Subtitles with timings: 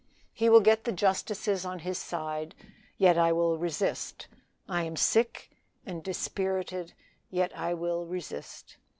[0.33, 2.55] He will get the justices on his side
[2.97, 4.27] yet I will resist.
[4.67, 5.51] I am sick
[5.85, 6.93] and dispirited
[7.29, 8.77] yet I will resist.